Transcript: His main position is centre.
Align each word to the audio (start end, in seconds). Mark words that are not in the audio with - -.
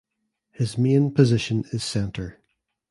His 0.49 0.79
main 0.79 1.13
position 1.13 1.63
is 1.71 1.83
centre. 1.83 2.41